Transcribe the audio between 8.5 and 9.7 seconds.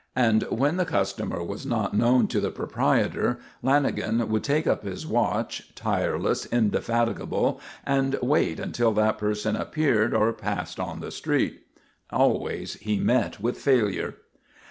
until that person